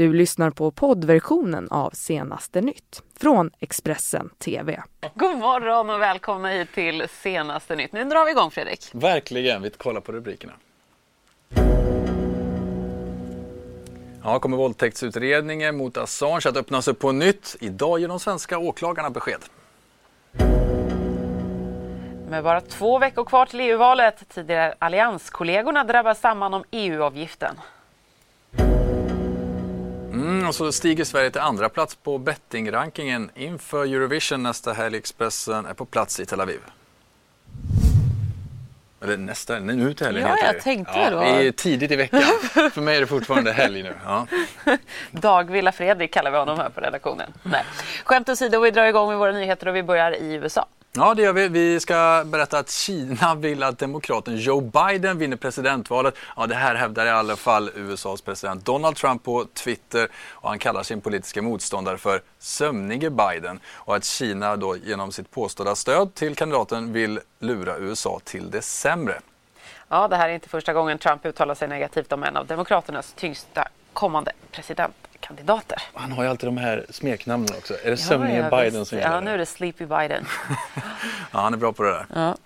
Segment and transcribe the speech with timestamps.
[0.00, 4.82] Du lyssnar på poddversionen av Senaste nytt från Expressen TV.
[5.14, 7.92] God morgon och välkomna hit till Senaste nytt.
[7.92, 8.90] Nu drar vi igång Fredrik.
[8.92, 10.52] Verkligen, vi kollar på rubrikerna.
[14.24, 17.56] Ja, kommer våldtäktsutredningen mot Assange att öppnas upp på nytt?
[17.60, 19.40] Idag ger de svenska åklagarna besked.
[22.30, 27.56] Med bara två veckor kvar till EU-valet, tidigare allianskollegorna drabbas samman om EU-avgiften.
[30.50, 34.96] Och så stiger Sverige till andra plats på bettingrankingen inför Eurovision nästa helg.
[34.96, 36.60] Expressen är på plats i Tel Aviv.
[39.02, 40.60] Eller nästa, nu till helgen Ja, heter jag det.
[40.60, 41.20] tänkte ja, då.
[41.20, 42.20] Vi är tidigt i veckan.
[42.72, 43.94] För mig är det fortfarande helg nu.
[44.04, 44.26] Ja.
[45.10, 47.32] Dagvilla Fredrik kallar vi honom här på redaktionen.
[47.42, 47.64] Nej.
[48.04, 50.66] Skämt åsido, vi drar igång med våra nyheter och vi börjar i USA.
[50.92, 51.48] Ja, det gör vi.
[51.48, 56.14] Vi ska berätta att Kina vill att demokraten Joe Biden vinner presidentvalet.
[56.36, 60.58] Ja, det här hävdar i alla fall USAs president Donald Trump på Twitter och han
[60.58, 66.14] kallar sin politiska motståndare för sömnige Biden och att Kina då genom sitt påstådda stöd
[66.14, 69.20] till kandidaten vill lura USA till det sämre.
[69.88, 73.12] Ja, det här är inte första gången Trump uttalar sig negativt om en av Demokraternas
[73.16, 74.32] tyngsta kommande
[75.20, 75.82] presidentkandidater.
[75.94, 77.74] Han har ju alltid de här smeknamnen också.
[77.74, 78.90] Är det Ja, sömnige ja, Biden visst.
[78.90, 79.14] som gäller?
[79.14, 80.24] Ja, nu är det Sleepy Biden.
[81.32, 82.06] Ja, han är bra på det där.
[82.14, 82.36] Ja.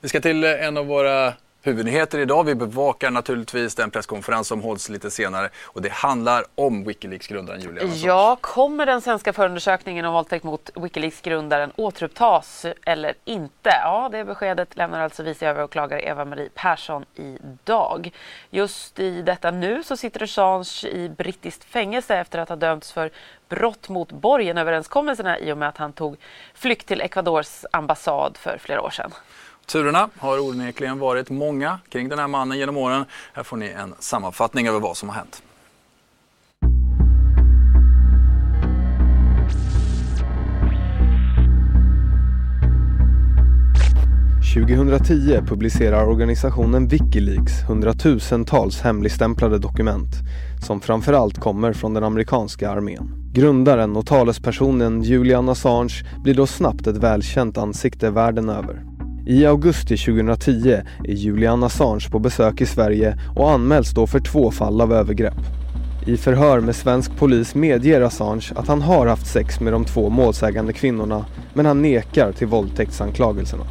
[0.00, 1.32] Vi ska till en av våra
[1.66, 2.44] huvudnyheter idag.
[2.44, 7.86] Vi bevakar naturligtvis den presskonferens som hålls lite senare och det handlar om Wikileaks-grundaren Julian
[7.86, 8.06] Assange.
[8.06, 13.70] Ja, kommer den svenska förundersökningen om våldtäkt mot Wikileaks-grundaren återupptas eller inte?
[13.82, 18.10] Ja, det beskedet lämnar alltså vice överåklagare Eva-Marie Persson idag.
[18.50, 23.10] Just i detta nu så sitter Assange i brittiskt fängelse efter att ha dömts för
[23.48, 26.16] brott mot borgenöverenskommelserna i och med att han tog
[26.54, 29.10] flykt till Ecuadors ambassad för flera år sedan.
[29.66, 33.04] Turerna har onekligen varit många kring den här mannen genom åren.
[33.32, 35.42] Här får ni en sammanfattning över vad som har hänt.
[44.56, 50.12] –2010 publicerar organisationen Wikileaks hundratusentals hemligstämplade dokument
[50.66, 53.30] som framförallt kommer från den amerikanska armén.
[53.32, 58.95] Grundaren och talespersonen Julian Assange blir då snabbt ett välkänt ansikte världen över.
[59.28, 64.50] I augusti 2010 är Julian Assange på besök i Sverige och anmäls då för två
[64.50, 65.38] fall av övergrepp.
[66.06, 70.10] I förhör med svensk polis medger Assange att han har haft sex med de två
[70.10, 73.64] målsägande kvinnorna men han nekar till våldtäktsanklagelserna.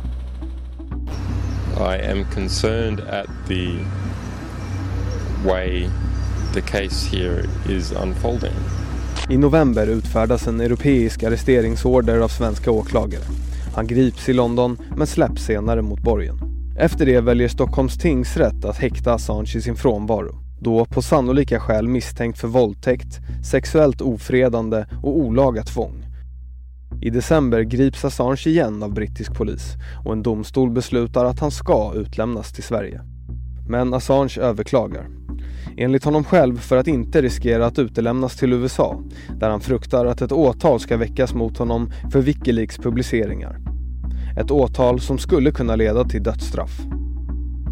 [1.78, 3.70] I am concerned at the
[5.48, 5.90] way
[6.54, 8.56] the case here is unfolding.
[9.30, 13.45] I november utfärdas en europeisk arresteringsorder av svenska åklagare.
[13.76, 16.40] Han grips i London men släpps senare mot borgen.
[16.78, 20.36] Efter det väljer Stockholms tingsrätt att häkta Assange i sin frånvaro.
[20.60, 23.20] Då på sannolika skäl misstänkt för våldtäkt,
[23.52, 26.04] sexuellt ofredande och olaga tvång.
[27.02, 29.74] I december grips Assange igen av brittisk polis
[30.06, 33.02] och en domstol beslutar att han ska utlämnas till Sverige.
[33.68, 35.08] Men Assange överklagar.
[35.78, 39.04] Enligt honom själv för att inte riskera att utelämnas till USA
[39.40, 43.65] där han fruktar att ett åtal ska väckas mot honom för Wikileaks publiceringar.
[44.38, 46.80] Ett åtal som skulle kunna leda till dödsstraff.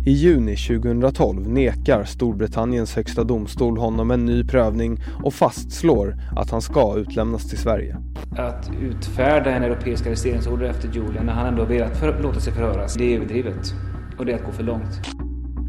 [0.06, 6.62] I juni 2012 nekar Storbritanniens högsta domstol honom en ny prövning och fastslår att han
[6.62, 7.98] ska utlämnas till Sverige.
[8.38, 12.94] Att utfärda en europeisk arresteringsorder efter Julian när han ändå velat för, låta sig förhöras,
[12.94, 13.74] det är överdrivet.
[14.18, 15.23] Och det är att gå för långt.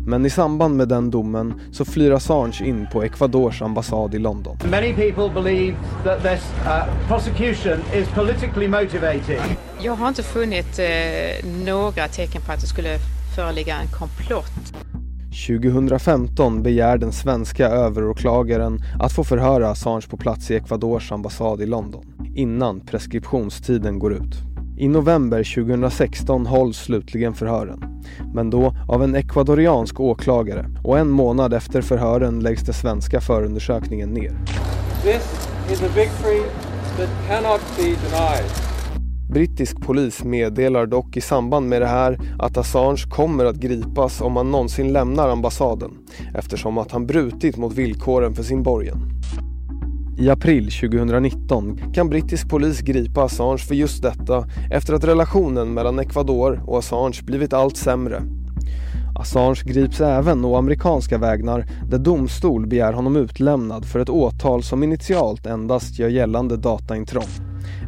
[0.07, 4.57] Men i samband med den domen så flyr Assange in på Ecuadors ambassad i London.
[4.71, 9.41] Many people believe that this uh, prosecution is politically motivated.
[9.81, 12.99] Jag har inte funnit eh, några tecken på att det skulle
[13.37, 14.75] föreligga en komplott.
[15.49, 21.67] 2015 begär den svenska överåklagaren att få förhöra Assange på plats i Ecuadors ambassad i
[21.67, 22.05] London
[22.35, 24.54] innan preskriptionstiden går ut.
[24.77, 28.03] I november 2016 hålls slutligen förhören,
[28.35, 34.11] men då av en ecuadoriansk åklagare och en månad efter förhören läggs den svenska förundersökningen
[34.11, 34.33] ner.
[35.03, 36.43] This is a victory
[36.97, 38.50] that cannot be denied.
[39.31, 44.37] Brittisk polis meddelar dock i samband med det här att Assange kommer att gripas om
[44.37, 45.91] han någonsin lämnar ambassaden
[46.35, 49.13] eftersom att han brutit mot villkoren för sin borgen.
[50.19, 55.99] I april 2019 kan brittisk polis gripa Assange för just detta efter att relationen mellan
[55.99, 58.22] Ecuador och Assange blivit allt sämre.
[59.14, 64.82] Assange grips även å amerikanska vägnar där domstol begär honom utlämnad för ett åtal som
[64.82, 67.28] initialt endast gör gällande dataintrång.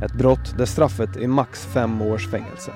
[0.05, 2.73] Ett brott där straffet är max fem års fängelse.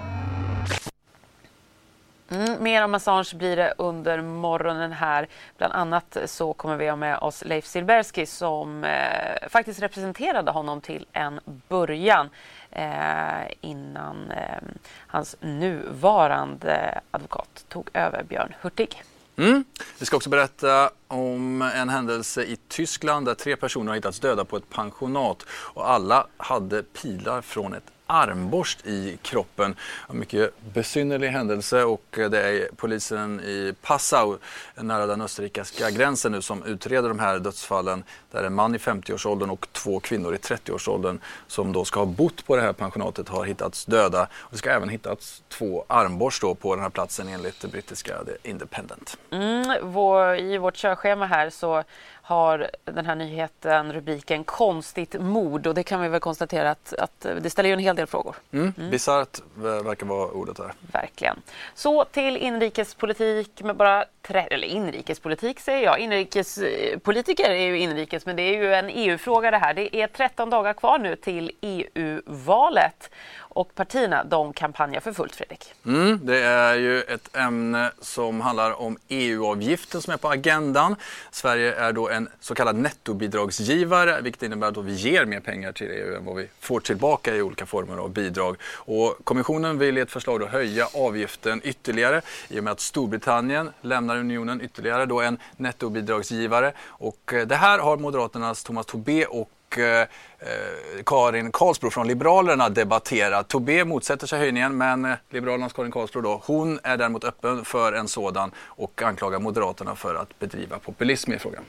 [2.31, 5.29] Mm, mer om Assange blir det under morgonen här.
[5.59, 10.81] Bland annat så kommer vi ha med oss Leif Silbersky som eh, faktiskt representerade honom
[10.81, 12.31] till en början
[12.71, 14.59] eh, innan eh,
[15.07, 19.03] hans nuvarande eh, advokat tog över, Björn Hurtig.
[19.37, 19.65] Mm.
[19.99, 24.45] Vi ska också berätta om en händelse i Tyskland där tre personer har hittats döda
[24.45, 29.75] på ett pensionat och alla hade pilar från ett armborst i kroppen.
[30.11, 34.39] En mycket besynnerlig händelse och eh, det är polisen i Passau
[34.75, 38.05] nära den österrikiska gränsen nu som utreder de här dödsfallen.
[38.31, 42.47] Där en man i 50-årsåldern och två kvinnor i 30-årsåldern som då ska ha bott
[42.47, 44.23] på det här pensionatet har hittats döda.
[44.23, 48.51] Och det ska även hittats två armborst på den här platsen enligt det brittiska The
[48.51, 49.19] Independent.
[49.31, 51.85] Mm, vår, I vårt körschema här så
[52.23, 57.27] har den här nyheten rubriken Konstigt mord och det kan vi väl konstatera att, att
[57.43, 58.37] det ställer ju en hel del frågor.
[58.53, 58.73] Mm.
[58.79, 58.91] Mm.
[58.91, 59.39] Bisarrt
[59.85, 60.73] verkar vara ordet här.
[60.93, 61.43] Verkligen.
[61.75, 65.99] Så till inrikespolitik med bara tre, eller inrikespolitik säger jag.
[65.99, 69.75] Inrikespolitiker är ju inrikes men det är ju en EU-fråga det här.
[69.75, 73.11] Det är 13 dagar kvar nu till EU-valet
[73.53, 75.75] och partierna de kampanjar för fullt, Fredrik.
[75.87, 80.97] Mm, det är ju ett ämne som handlar om EU-avgiften som är på agendan.
[81.31, 85.91] Sverige är då en så kallad nettobidragsgivare vilket innebär att vi ger mer pengar till
[85.91, 88.57] EU än vad vi får tillbaka i olika former av bidrag.
[88.63, 93.71] Och kommissionen vill i ett förslag då höja avgiften ytterligare i och med att Storbritannien
[93.81, 96.73] lämnar unionen ytterligare då en nettobidragsgivare.
[96.87, 100.01] Och eh, det här har Moderaternas Thomas Tobé och och eh,
[100.39, 103.49] eh, Karin Karlsbro från Liberalerna debatterat.
[103.49, 107.93] Tobé motsätter sig höjningen men eh, Liberalernas Karin Karlsbro då, hon är däremot öppen för
[107.93, 111.63] en sådan och anklagar Moderaterna för att bedriva populism i frågan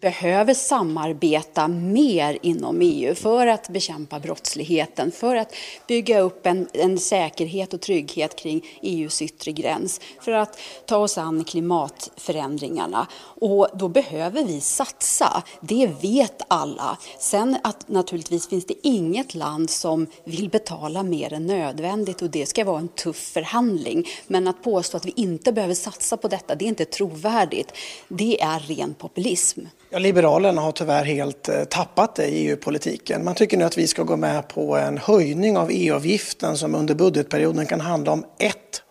[0.00, 5.54] behöver samarbeta mer inom EU för att bekämpa brottsligheten, för att
[5.86, 11.18] bygga upp en, en, säkerhet och trygghet kring EUs yttre gräns, för att ta oss
[11.18, 13.06] an klimatförändringarna.
[13.40, 16.98] Och då behöver vi satsa, det vet alla.
[17.18, 22.46] Sen att naturligtvis finns det inget land som vill betala mer än nödvändigt och det
[22.46, 24.08] ska vara en tuff förhandling.
[24.26, 27.72] Men att påstå att vi inte behöver satsa på detta, det är inte trovärdigt.
[28.08, 29.60] Det är ren populism.
[29.92, 33.24] Ja, Liberalerna har tyvärr helt eh, tappat det i EU-politiken.
[33.24, 36.94] Man tycker nu att vi ska gå med på en höjning av EU-avgiften som under
[36.94, 38.24] budgetperioden kan handla om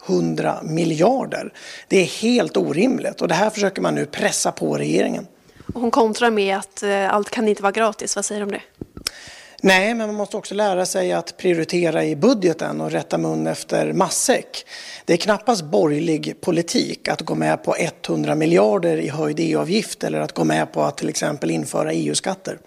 [0.08, 1.54] 100 miljarder.
[1.88, 5.28] Det är helt orimligt och det här försöker man nu pressa på regeringen.
[5.74, 8.16] Hon kontrar med att eh, allt kan inte vara gratis.
[8.16, 8.62] Vad säger du om det?
[9.62, 13.94] Nej, men man måste också lära sig att prioritera i budgeten och rätta mun efter
[13.94, 14.66] matsäck.
[15.06, 17.76] Det är knappast borgerlig politik att gå med på
[18.08, 22.60] 100 miljarder i höjd EU-avgift eller att gå med på att till exempel införa EU-skatter.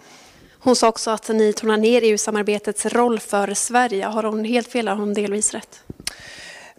[0.59, 4.07] Hon sa också att ni tonar ner EU-samarbetets roll för Sverige.
[4.07, 5.83] Har hon helt fel eller har hon delvis rätt?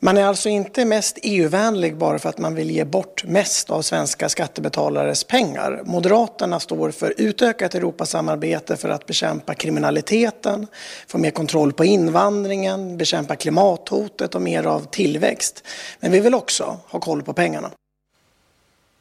[0.04, 3.82] Man är alltså inte mest EU-vänlig bara för att man vill ge bort mest av
[3.82, 5.82] svenska skattebetalares pengar.
[5.86, 10.68] Moderaterna står för utökat Europasamarbete för att bekämpa kriminaliteten,
[11.08, 15.68] få mer kontroll på invandringen, bekämpa klimathotet och mer av tillväxt.
[16.00, 17.72] Men vi vill också ha koll på pengarna.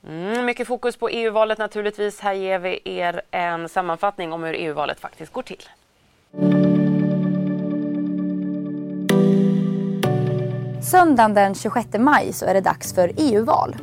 [0.09, 2.21] Mm, mycket fokus på EU-valet naturligtvis.
[2.21, 5.63] Här ger vi er en sammanfattning om hur EU-valet faktiskt går till.
[10.93, 13.77] Söndagen den 26 maj så är det dags för EU-val.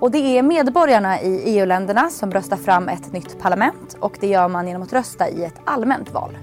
[0.00, 4.48] Och det är medborgarna i EU-länderna som röstar fram ett nytt parlament och det gör
[4.48, 6.38] man genom att rösta i ett allmänt val.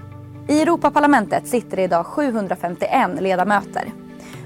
[0.48, 3.92] I Europaparlamentet sitter det idag 751 ledamöter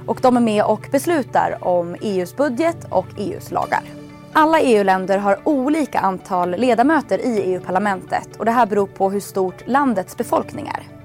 [0.06, 3.82] och de är med och beslutar om EUs budget och EUs lagar.
[4.32, 9.66] Alla EU-länder har olika antal ledamöter i EU-parlamentet och det här beror på hur stort
[9.66, 10.95] landets befolkning är.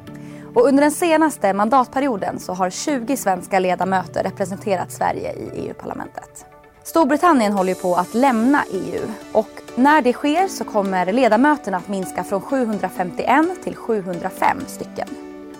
[0.53, 6.45] Och under den senaste mandatperioden så har 20 svenska ledamöter representerat Sverige i EU-parlamentet.
[6.83, 9.01] Storbritannien håller på att lämna EU
[9.33, 15.07] och när det sker så kommer ledamöterna att minska från 751 till 705 stycken.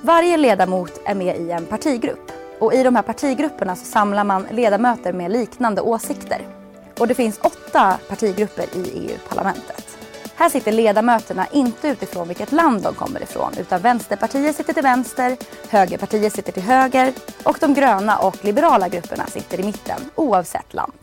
[0.01, 4.45] Varje ledamot är med i en partigrupp och i de här partigrupperna så samlar man
[4.51, 6.41] ledamöter med liknande åsikter.
[6.99, 9.90] Och det finns åtta partigrupper i EU-parlamentet.
[10.41, 15.37] Här sitter ledamöterna inte utifrån vilket land de kommer ifrån utan Vänsterpartiet sitter till vänster,
[15.69, 20.93] Högerpartiet sitter till höger och de gröna och liberala grupperna sitter i mitten oavsett land.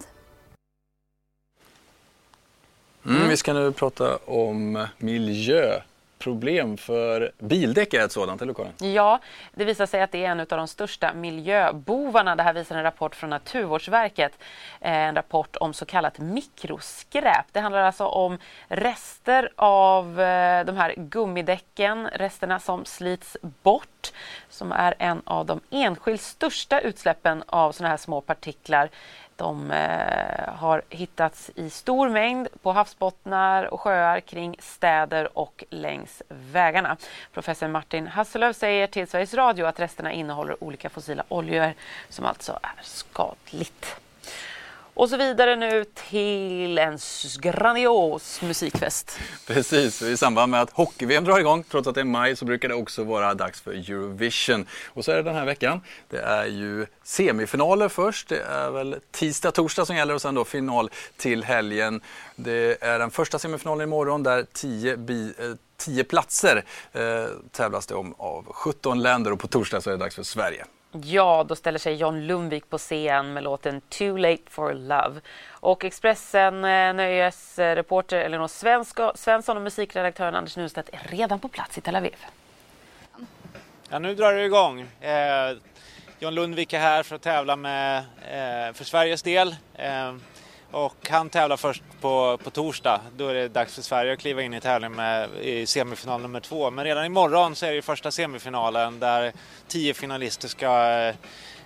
[3.07, 5.81] Mm, vi ska nu prata om miljö
[6.19, 8.95] problem för bildäck är ett sådant, eller Karin?
[8.95, 9.21] Ja,
[9.55, 12.37] det visar sig att det är en av de största miljöbovarna.
[12.37, 14.33] Det här visar en rapport från Naturvårdsverket.
[14.81, 17.47] Eh, en rapport om så kallat mikroskräp.
[17.53, 24.13] Det handlar alltså om rester av eh, de här gummidäcken, resterna som slits bort,
[24.49, 28.91] som är en av de enskilt största utsläppen av sådana här små partiklar
[29.39, 36.23] de eh, har hittats i stor mängd på havsbottnar och sjöar kring städer och längs
[36.29, 36.97] vägarna.
[37.33, 41.73] Professor Martin Hasselöv säger till Sveriges Radio att resterna innehåller olika fossila oljor
[42.09, 43.97] som alltså är skadligt.
[44.99, 46.99] Och så vidare nu till en
[47.41, 49.19] grandios musikfest.
[49.47, 52.69] Precis, i samband med att hockey-VM drar igång, trots att det är maj, så brukar
[52.69, 54.67] det också vara dags för Eurovision.
[54.87, 55.81] Och så är det den här veckan.
[56.09, 58.29] Det är ju semifinaler först.
[58.29, 62.01] Det är väl tisdag, torsdag som gäller och sen då final till helgen.
[62.37, 65.45] Det är den första semifinalen imorgon där 10 bi eh,
[65.77, 70.05] 10 platser eh, tävlas det om av 17 länder och på torsdag så är det
[70.05, 70.65] dags för Sverige.
[70.93, 75.21] Ja, då ställer sig John Lundvik på scen med låten Too Late for Love.
[75.49, 78.49] Och Expressen eh, nöjesreporter Elinor
[79.17, 82.17] Svensson och musikredaktören Anders Nunstedt är redan på plats i Tel Aviv.
[83.89, 84.81] Ja, nu drar det igång.
[85.01, 85.57] Eh,
[86.19, 89.57] John Lundvik är här för att tävla med, eh, för Sveriges del.
[89.75, 90.15] Eh,
[90.71, 93.01] och han tävlar först på, på torsdag.
[93.17, 96.41] Då är det dags för Sverige att kliva in i tävling med, i semifinal nummer
[96.41, 96.71] två.
[96.71, 99.33] Men redan imorgon så är det första semifinalen där
[99.69, 100.91] tio finalister ska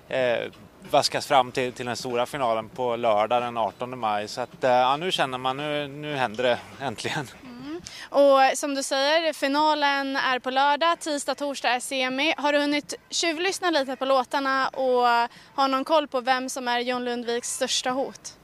[0.08, 0.50] eh, eh,
[0.90, 4.28] vaskas fram till, till den stora finalen på lördag den 18 maj.
[4.28, 7.28] Så att, eh, ja, nu känner man, nu, nu händer det äntligen.
[7.42, 7.80] Mm.
[8.08, 12.34] Och som du säger, finalen är på lördag, tisdag, torsdag är semi.
[12.36, 15.06] Har du hunnit tjuvlyssna lite på låtarna och
[15.54, 18.36] har någon koll på vem som är John Lundviks största hot?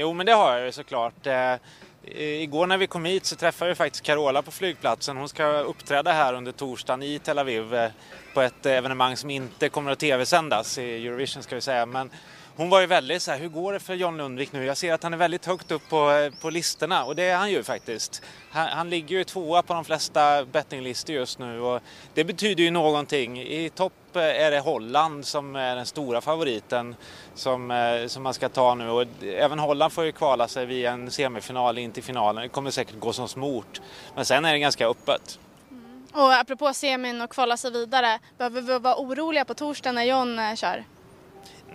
[0.00, 1.26] Jo, men det har jag ju såklart.
[1.26, 1.54] Eh,
[2.18, 5.16] igår när vi kom hit så träffade vi faktiskt Carola på flygplatsen.
[5.16, 7.90] Hon ska uppträda här under torsdagen i Tel Aviv eh,
[8.34, 11.86] på ett evenemang som inte kommer att tv-sändas i Eurovision ska vi säga.
[11.86, 12.10] Men
[12.58, 14.64] hon var ju väldigt så här, hur går det för John Lundvik nu?
[14.64, 17.36] Jag ser att han är väldigt högt upp på, eh, på listorna och det är
[17.36, 18.22] han ju faktiskt.
[18.50, 21.80] Han, han ligger ju tvåa på de flesta bettinglistor just nu och
[22.14, 23.40] det betyder ju någonting.
[23.40, 26.96] I topp eh, är det Holland som är den stora favoriten
[27.34, 30.92] som, eh, som man ska ta nu och även Holland får ju kvala sig via
[30.92, 32.42] en semifinal in till finalen.
[32.42, 33.80] Det kommer säkert gå som smort.
[34.14, 35.38] Men sen är det ganska öppet.
[36.12, 40.38] Och apropå semin och kvala sig vidare, behöver vi vara oroliga på torsdag när John
[40.38, 40.84] eh, kör?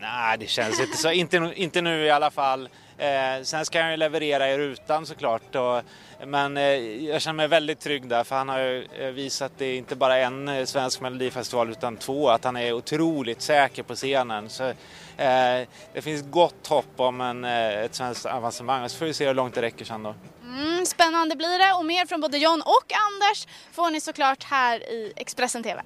[0.03, 1.12] Nej, det känns inte så.
[1.12, 2.69] Inte, inte nu i alla fall.
[2.98, 5.55] Eh, sen ska han ju leverera i rutan såklart.
[5.55, 5.81] Och,
[6.27, 6.63] men eh,
[7.05, 10.17] jag känner mig väldigt trygg där för han har ju eh, visat det inte bara
[10.17, 12.29] en eh, svensk melodifestival utan två.
[12.29, 14.50] Att han är otroligt säker på scenen.
[14.50, 18.89] Så, eh, det finns gott hopp om en, eh, ett svenskt avancemang.
[18.89, 20.15] Så får vi se hur långt det räcker sen då.
[20.43, 24.89] Mm, spännande blir det och mer från både John och Anders får ni såklart här
[24.89, 25.81] i Expressen TV.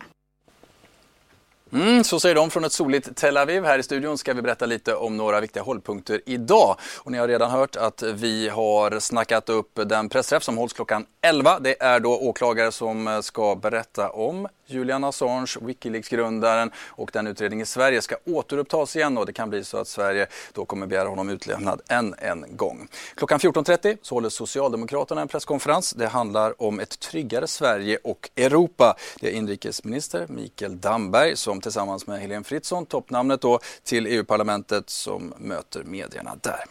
[1.74, 3.66] Mm, så säger de från ett soligt Tel Aviv.
[3.66, 6.76] Här i studion ska vi berätta lite om några viktiga hållpunkter idag.
[6.98, 11.06] Och ni har redan hört att vi har snackat upp den pressträff som hålls klockan
[11.22, 11.60] 11.
[11.60, 17.66] Det är då åklagare som ska berätta om Julian Assange, Wikileaks-grundaren och den utredningen i
[17.66, 21.30] Sverige ska återupptas igen och det kan bli så att Sverige då kommer begära honom
[21.30, 22.88] utlämnad än en gång.
[23.16, 25.94] Klockan 14.30 så håller Socialdemokraterna en presskonferens.
[25.94, 28.96] Det handlar om ett tryggare Sverige och Europa.
[29.20, 35.34] Det är inrikesminister Mikael Damberg som tillsammans med Helene Fritzon, toppnamnet då, till EU-parlamentet som
[35.38, 36.66] möter medierna där.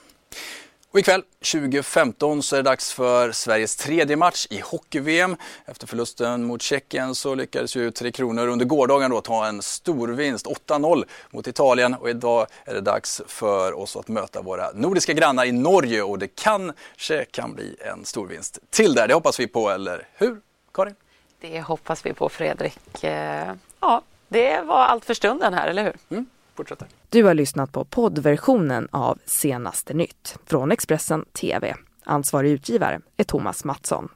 [0.96, 5.36] Och ikväll 2015 så är det dags för Sveriges tredje match i hockey-VM.
[5.64, 10.46] Efter förlusten mot Tjeckien så lyckades ju Tre Kronor under gårdagen då ta en storvinst,
[10.46, 15.44] 8-0 mot Italien och idag är det dags för oss att möta våra nordiska grannar
[15.44, 19.08] i Norge och det kanske kan bli en storvinst till där.
[19.08, 20.40] Det hoppas vi på, eller hur
[20.74, 20.94] Karin?
[21.40, 23.04] Det hoppas vi på Fredrik.
[23.04, 25.94] Eh, ja, det var allt för stunden här, eller hur?
[26.10, 26.88] Mm, fortsätter.
[27.08, 31.74] Du har lyssnat på poddversionen av Senaste nytt från Expressen TV.
[32.04, 34.08] Ansvarig utgivare är Thomas Mattsson.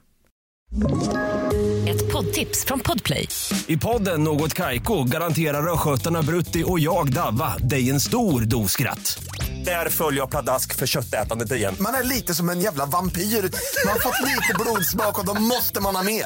[1.89, 3.27] Ett poddtips från Podplay.
[3.67, 9.23] I podden Något Kaiko garanterar östgötarna Brutti och jag, Davva, dig en stor dos skratt.
[9.65, 11.75] Där följer jag pladask för köttätandet igen.
[11.79, 13.21] Man är lite som en jävla vampyr.
[13.21, 16.25] Man har fått lite blodsmak och då måste man ha mer.